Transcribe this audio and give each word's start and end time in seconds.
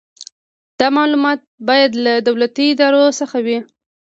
دا 0.79 0.87
معلومات 0.97 1.39
باید 1.67 1.91
له 2.05 2.13
دولتي 2.27 2.65
ادارو 2.73 3.03
څخه 3.19 3.37
وي. 3.45 3.57